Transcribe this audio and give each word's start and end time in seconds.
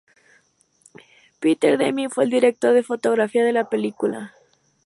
Peter 1.39 1.77
Deming 1.77 2.09
fue 2.09 2.23
el 2.23 2.31
director 2.31 2.73
de 2.73 2.81
fotografía 2.81 3.45
de 3.45 3.53
la 3.53 3.69
película. 3.69 4.33